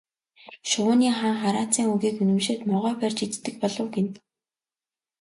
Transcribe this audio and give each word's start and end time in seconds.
Шувууны 0.69 1.09
хаан 1.19 1.37
хараацайн 1.43 1.91
үгийг 1.93 2.15
үнэмшээд 2.23 2.61
могой 2.71 2.93
барьж 3.01 3.19
иддэг 3.25 3.55
болов 3.61 3.87
гэнэ. 3.95 4.11